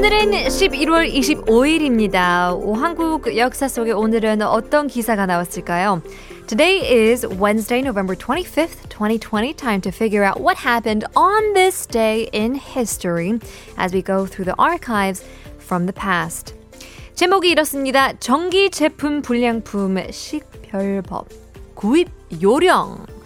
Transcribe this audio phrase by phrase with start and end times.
[0.00, 2.74] 오늘은 11월 25일입니다.
[2.74, 6.00] 한국 역사 속에 오늘은 어떤 기사가 나왔을까요?
[6.46, 6.80] Today
[7.10, 9.52] is Wednesday, November 25th, 2020.
[9.52, 13.38] Time to figure out what happened on this day in history
[13.76, 15.22] as we go through the archives
[15.58, 16.54] from the past.
[17.14, 18.14] 제목이 이렇습니다.
[18.14, 21.28] 전기 제품 불량품 식별법
[21.74, 22.08] 구입
[22.40, 23.19] 요령.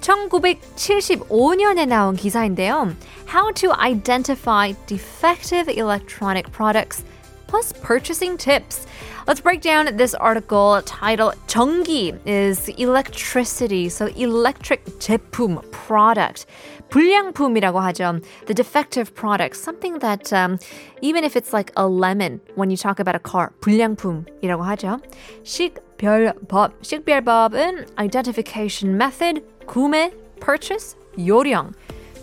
[0.00, 2.94] 1975년에 나온 기사인데요.
[3.28, 7.04] How to identify defective electronic products
[7.46, 8.86] plus purchasing tips.
[9.26, 16.46] Let's break down this article titled 전기 is electricity, so electric 제품 product.
[16.88, 18.20] 불량품이라고 하죠.
[18.46, 20.58] The defective product, something that um,
[21.00, 25.00] even if it's like a lemon when you talk about a car, 불량품이라고 하죠.
[25.44, 31.74] 식별법, 식별법은 identification method, 구매, purchase, 요령,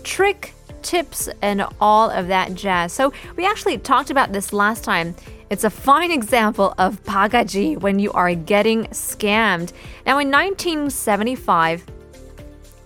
[0.02, 2.92] trick, tips, and all of that jazz.
[2.92, 5.14] So we actually talked about this last time.
[5.50, 9.72] It's a fine example of bagaji when you are getting scammed.
[10.06, 11.84] Now, in 1975,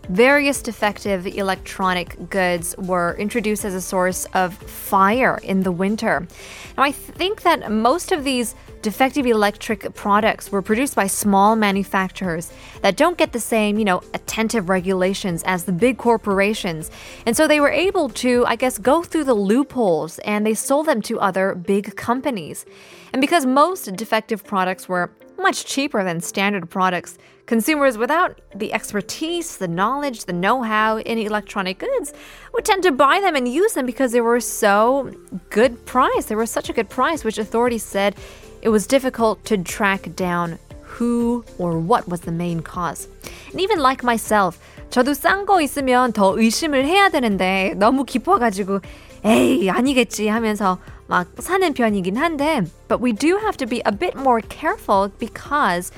[0.09, 6.27] various defective electronic goods were introduced as a source of fire in the winter.
[6.75, 12.51] Now, I think that most of these defective electric products were produced by small manufacturers
[12.81, 16.89] that don't get the same, you know, attentive regulations as the big corporations.
[17.25, 20.85] And so they were able to, I guess, go through the loopholes and they sold
[20.85, 22.65] them to other big companies.
[23.11, 29.56] And because most defective products were much cheaper than standard products, consumers without the expertise,
[29.58, 32.12] the knowledge, the know how in electronic goods
[32.52, 35.10] would tend to buy them and use them because they were so
[35.50, 36.26] good price.
[36.26, 38.14] They were such a good price, which authorities said
[38.62, 43.08] it was difficult to track down who or what was the main cause.
[43.50, 44.58] And even like myself,
[44.90, 48.80] 저도 싼 거 있으면 더 의심을 해야 되는데 너무 깊어가지고
[49.24, 54.16] 에이 아니겠지 하면서 막 사는 편이긴 한데 but we do have to be a bit
[54.16, 55.92] more careful because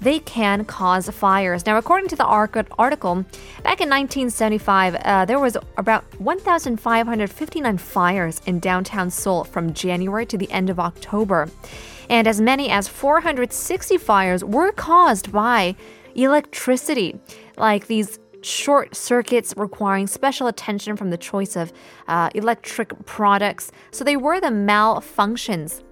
[0.00, 1.66] they can cause fires.
[1.66, 3.26] Now, according to the article,
[3.62, 10.38] back in 1975, uh, there was about 1,559 fires in downtown Seoul from January to
[10.38, 11.48] the end of October
[12.10, 15.76] and as many as 460 fires were caused by
[16.16, 17.18] electricity,
[17.56, 21.73] like these short circuits requiring special attention from the choice of
[22.07, 23.71] uh, electric products.
[23.91, 25.83] So they were the malfunctions.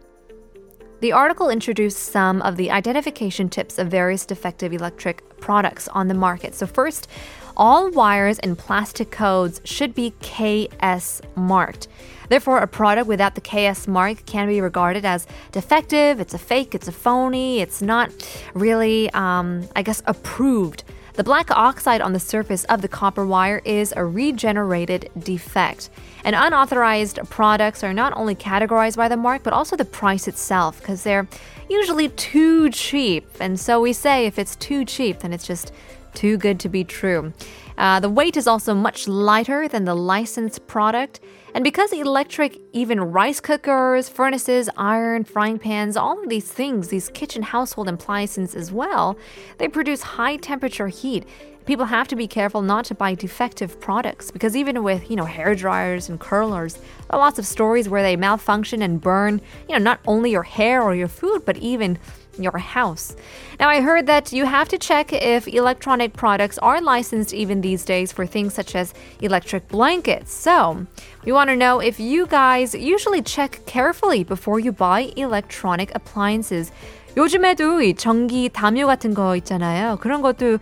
[1.02, 6.14] The article introduced some of the identification tips of various defective electric products on the
[6.14, 6.56] market.
[6.56, 7.10] So, first,
[7.58, 11.90] all wires and plastic codes should be KS marked.
[12.30, 16.74] Therefore, a product without the KS mark can be regarded as defective, it's a fake,
[16.74, 18.10] it's a phony, it's not
[18.54, 20.86] really, um, I guess, approved.
[21.14, 25.92] The black oxide on the surface of the copper wire is a regenerated defect.
[26.24, 30.80] And unauthorized products are not only categorized by the mark, but also the price itself,
[30.80, 31.28] because they're
[31.70, 33.28] usually too cheap.
[33.40, 35.72] And so we say if it's too cheap, then it's just
[36.16, 37.32] too good to be true.
[37.78, 41.20] Uh, the weight is also much lighter than the licensed product.
[41.56, 47.10] And because electric, even rice cookers, furnaces, iron, frying pans, all of these things, these
[47.10, 49.18] kitchen household appliances as well,
[49.58, 51.26] they produce high temperature heat.
[51.66, 55.24] People have to be careful not to buy defective products because even with, you know,
[55.24, 59.74] hair dryers and curlers, there are lots of stories where they malfunction and burn, you
[59.74, 61.98] know, not only your hair or your food, but even
[62.39, 63.17] your house.
[63.59, 67.85] Now, I heard that you have to check if electronic products are licensed even these
[67.85, 70.33] days for things such as electric blankets.
[70.33, 70.87] So,
[71.25, 76.73] we want to know if you guys usually check carefully before you buy electronic appliances.
[77.17, 79.97] 요즘에도 이 전기 담요 같은 거 있잖아요.
[80.01, 80.59] 그런 것도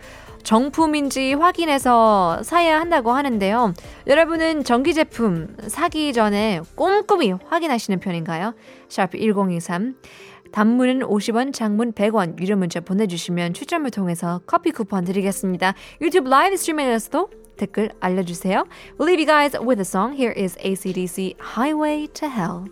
[0.47, 3.73] 정품인지 확인해서 사야 한다고 하는데요.
[4.07, 8.53] 여러분은 전기 제품 사기 전에 꼼꼼히 확인하시는 편인가요?
[8.87, 9.95] 샵 1023
[10.52, 15.74] 단문은 50원, 장문 100원, 유료 문자 보내주시면 추첨을 통해서 커피 쿠폰 드리겠습니다.
[16.00, 18.64] 유튜브 라이브 스트리밍에서도 댓글 알려주세요.
[18.98, 20.16] We'll leave you guys with a song.
[20.16, 22.66] Here is ACDC Highway to Hell.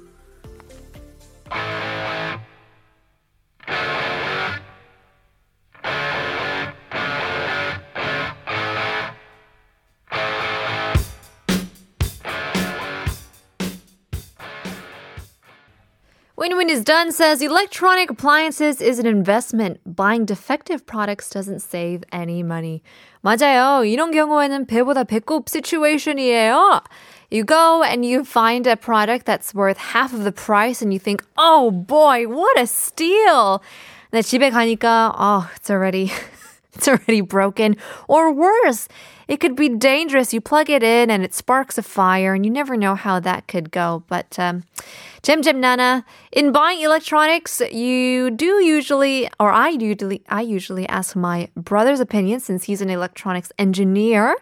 [16.40, 19.80] Win Win is done says electronic appliances is an investment.
[19.86, 22.84] Buying defective products doesn't save any money.
[23.24, 23.86] 맞아요.
[23.86, 26.84] 이런 경우에는 배보다 배꼽 situation이에요.
[27.32, 31.00] You go and you find a product that's worth half of the price and you
[31.00, 33.62] think, oh boy, what a steal.
[34.12, 36.12] 네, 집에 가니까, oh, it's already
[36.76, 37.78] it's already broken.
[38.08, 38.88] Or worse,
[39.28, 40.34] it could be dangerous.
[40.34, 43.48] You plug it in and it sparks a fire, and you never know how that
[43.48, 44.04] could go.
[44.08, 44.64] But um,
[45.24, 51.16] Jem Jem Nana, in buying electronics, you do usually, or I usually, I usually ask
[51.16, 54.36] my brother's opinion since he's an electronics engineer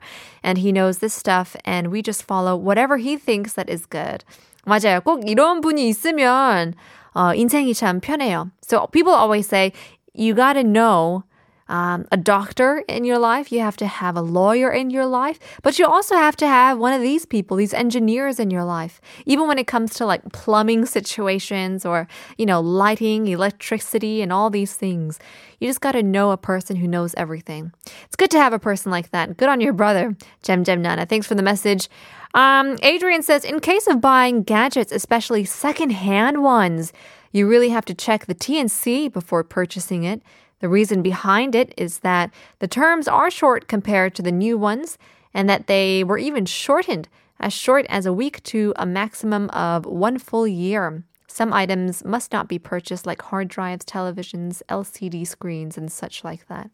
[0.43, 4.25] and he knows this stuff, and we just follow whatever he thinks that is good.
[4.65, 5.01] 맞아요.
[5.01, 6.73] 꼭 이런 분이 있으면
[7.15, 8.49] 어, 인생이 참 편해요.
[8.61, 9.71] So people always say
[10.13, 11.23] you gotta know
[11.68, 15.38] um, a doctor in your life, you have to have a lawyer in your life,
[15.62, 19.00] but you also have to have one of these people, these engineers in your life.
[19.26, 24.50] Even when it comes to like plumbing situations or, you know, lighting, electricity, and all
[24.50, 25.18] these things,
[25.58, 27.72] you just got to know a person who knows everything.
[28.04, 29.36] It's good to have a person like that.
[29.36, 31.06] Good on your brother, Jem Jem Nana.
[31.06, 31.88] Thanks for the message.
[32.34, 36.92] Um, Adrian says, in case of buying gadgets, especially secondhand ones,
[37.32, 40.22] you really have to check the T&C before purchasing it.
[40.60, 44.98] The reason behind it is that the terms are short compared to the new ones
[45.32, 47.08] and that they were even shortened,
[47.38, 51.04] as short as a week to a maximum of one full year.
[51.28, 56.48] Some items must not be purchased, like hard drives, televisions, LCD screens, and such like
[56.48, 56.70] that.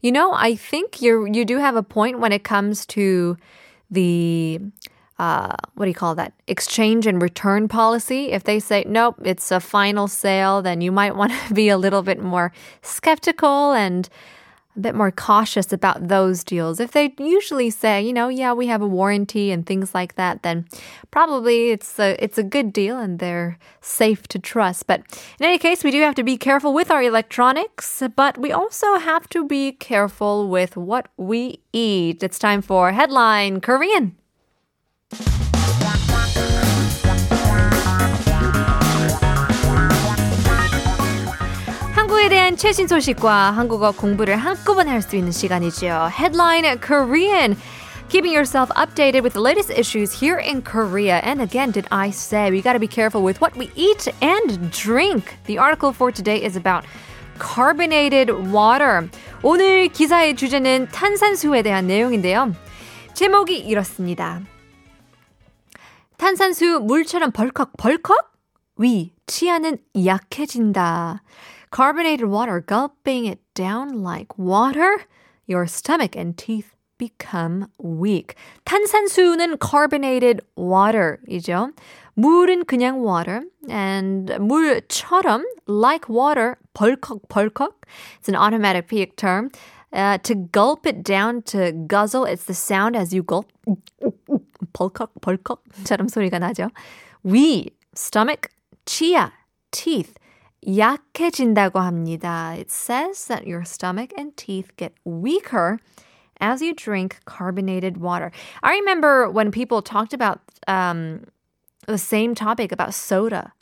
[0.00, 3.36] You know, I think you you do have a point when it comes to
[3.90, 4.60] the
[5.18, 6.32] uh, what do you call that?
[6.46, 8.32] Exchange and return policy.
[8.32, 11.78] If they say, nope, it's a final sale, then you might want to be a
[11.78, 12.52] little bit more
[12.82, 14.08] skeptical and
[14.76, 16.80] a bit more cautious about those deals.
[16.80, 20.42] If they usually say, you know, yeah, we have a warranty and things like that,
[20.42, 20.66] then
[21.12, 24.88] probably it's a, it's a good deal and they're safe to trust.
[24.88, 25.02] But
[25.38, 28.98] in any case, we do have to be careful with our electronics, but we also
[28.98, 32.24] have to be careful with what we eat.
[32.24, 34.16] It's time for Headline Korean.
[42.54, 46.08] 대한 최신 소식과 한국어 공부를 한꺼번에 할 수 있는 시간이죠.
[46.12, 47.56] Headline Korean.
[48.08, 51.20] Keeping yourself updated with the latest issues here in Korea.
[51.24, 54.70] And again, did I say we got to be careful with what we eat and
[54.70, 55.34] drink?
[55.46, 56.86] The article for today is about
[57.40, 59.08] carbonated water.
[59.42, 62.54] 오늘 기사의 주제는 탄산수에 대한 내용인데요.
[63.14, 64.40] 제목이 이렇습니다.
[66.18, 68.14] 탄산수 물처럼 벌컥벌컥
[68.78, 71.22] 위 치아는 약해진다.
[71.73, 75.05] Carbonated water gulping it down like water.
[75.45, 78.35] Your stomach and teeth become weak.
[78.65, 81.71] 탄산수는 carbonated water이죠.
[82.15, 87.71] 물은 그냥 water and 물처럼 like water 벌컥벌컥.
[88.19, 89.49] It's an automatic term.
[89.91, 93.47] Uh, to gulp it down, to guzzle, it's the sound as you gulp.
[94.73, 96.69] 벌컥, 벌컥처럼 소리가 나죠.
[97.23, 98.49] 위, stomach,
[98.85, 99.31] 치아,
[99.71, 100.13] teeth.
[100.65, 102.55] 약해진다고 합니다.
[102.57, 105.79] It says that your stomach and teeth get weaker
[106.39, 108.31] as you drink carbonated water.
[108.63, 111.25] I remember when people talked about um,
[111.87, 113.53] the same topic about soda.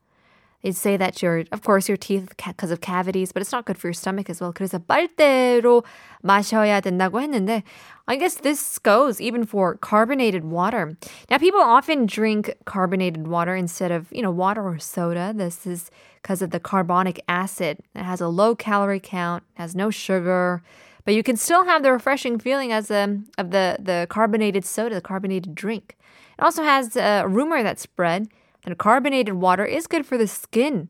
[0.63, 3.77] They'd say that your, of course, your teeth because of cavities, but it's not good
[3.77, 4.51] for your stomach as well.
[4.51, 5.83] 그래서 빨대로
[6.23, 7.63] 마셔야 된다고 했는데,
[8.07, 10.97] I guess this goes even for carbonated water.
[11.29, 15.31] Now, people often drink carbonated water instead of, you know, water or soda.
[15.35, 15.91] This is
[16.21, 17.77] because of the carbonic acid.
[17.93, 20.63] It has a low calorie count, has no sugar,
[21.05, 24.95] but you can still have the refreshing feeling as a, of the, the carbonated soda,
[24.95, 25.95] the carbonated drink.
[26.37, 28.27] It also has a rumor that spread
[28.65, 30.89] and carbonated water is good for the skin.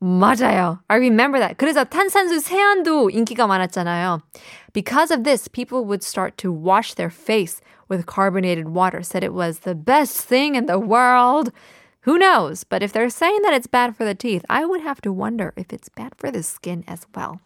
[0.00, 0.78] 맞아요.
[0.88, 1.58] I remember that.
[1.58, 4.20] 그래서 탄산수 세안도 인기가 많았잖아요.
[4.72, 9.34] Because of this, people would start to wash their face with carbonated water, said it
[9.34, 11.50] was the best thing in the world.
[12.02, 12.62] Who knows?
[12.62, 15.52] But if they're saying that it's bad for the teeth, I would have to wonder
[15.56, 17.40] if it's bad for the skin as well.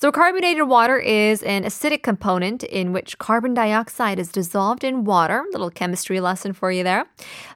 [0.00, 5.44] So, carbonated water is an acidic component in which carbon dioxide is dissolved in water.
[5.50, 7.06] Little chemistry lesson for you there.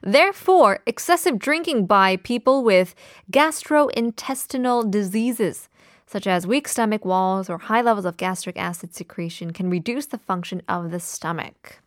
[0.01, 2.95] Therefore, excessive drinking by people with
[3.31, 5.69] gastrointestinal diseases
[6.05, 10.17] such as weak stomach walls or high levels of gastric acid secretion, can reduce the
[10.17, 11.79] function of the stomach.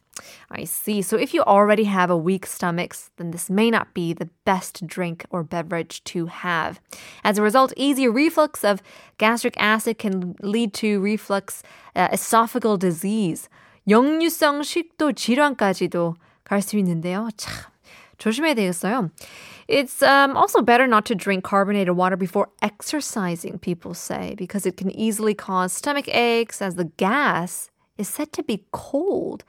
[0.51, 1.01] I see.
[1.01, 4.85] So if you already have a weak stomach, then this may not be the best
[4.85, 6.79] drink or beverage to have.
[7.23, 8.83] As a result, easy reflux of
[9.17, 11.63] gastric acid can lead to reflux
[11.95, 13.49] uh, esophageal disease.
[13.87, 17.29] 역류성 식도 질환까지도 갈 수 있는데요.
[17.37, 17.71] 참
[18.17, 19.09] 조심해야 되겠어요.
[19.67, 24.75] It's um, also better not to drink carbonated water before exercising, people say, because it
[24.75, 29.43] can easily cause stomach aches as the gas is said to be cold.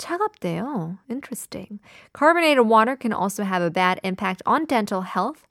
[0.00, 0.98] 차갑대요.
[1.08, 1.80] Interesting.
[2.12, 5.46] Carbonated water can also have a bad impact on dental health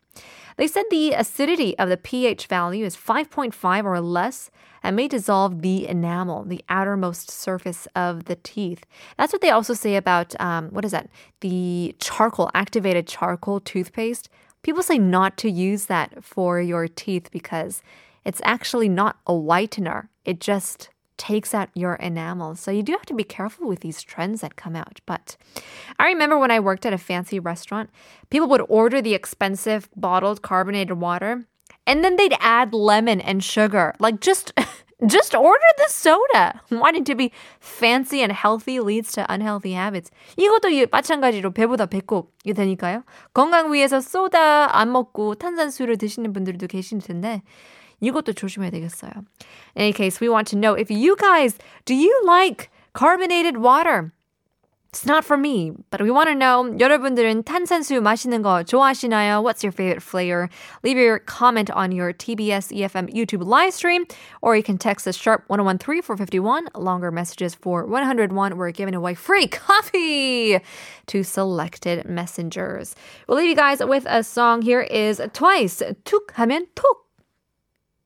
[0.57, 4.49] They said the acidity of the pH value is 5.5 or less
[4.81, 8.85] and may dissolve the enamel, the outermost surface of the teeth.
[9.17, 11.09] That's what they also say about, um, what is that?
[11.41, 14.29] The charcoal, activated charcoal toothpaste.
[14.61, 17.81] People say not to use that for your teeth because
[18.23, 20.07] it's actually not a whitener.
[20.23, 22.55] It just takes out your enamel.
[22.55, 24.99] So you do have to be careful with these trends that come out.
[25.05, 25.37] But
[25.97, 27.89] I remember when I worked at a fancy restaurant,
[28.29, 31.45] people would order the expensive bottled carbonated water
[31.87, 33.93] and then they'd add lemon and sugar.
[33.99, 34.53] Like just
[35.07, 36.61] just order the soda.
[36.71, 40.11] Wanting to be fancy and healthy leads to unhealthy habits.
[40.37, 43.03] 이것도 마찬가지로 배보다 배꼽이 되니까요.
[43.33, 47.41] 건강 위해서 소다 안 먹고 탄산수를 드시는 분들도 계실 텐데
[48.01, 49.11] 이것도 조심해야 되겠어요.
[49.75, 54.11] In any case, we want to know if you guys, do you like carbonated water?
[54.95, 59.43] It's not for me, but we want to know 여러분들은 탄산수 마시는 거 좋아하시나요?
[59.43, 60.49] What's your favorite flavor?
[60.83, 64.05] Leave your comment on your TBS EFM YouTube live stream,
[64.41, 66.69] or you can text us sharp 1013 451.
[66.75, 68.55] Longer messages for 101.
[68.55, 70.61] We're giving away free coffee
[71.07, 72.95] to selected messengers.
[73.27, 74.61] We'll leave you guys with a song.
[74.61, 75.83] Here is Twice.
[76.05, 77.05] 툭 하면 톡.